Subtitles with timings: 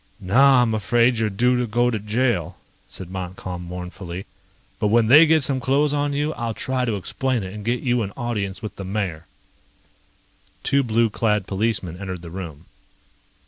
[0.19, 2.57] "Now I'm afraid you're due to go to jail,"
[2.89, 4.25] said Montcalm mournfully.
[4.79, 7.81] "But when they get some clothes on you, I'll try to explain it and get
[7.81, 9.27] you an audience with the mayor."
[10.63, 12.65] Two blue clad policemen entered the room.